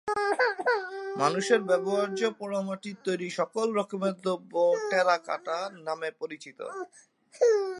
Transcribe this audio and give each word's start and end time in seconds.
মানুষের 1.17 1.61
ব্যবহার্য 1.61 2.21
পোড়ামাটির 2.39 2.97
তৈরি 3.03 3.27
সকল 3.29 3.67
রকমের 3.73 4.15
দ্রব্য 4.23 4.53
টেরাকোটা 4.89 5.57
নামে 5.87 6.09
পরিচিত। 6.21 6.59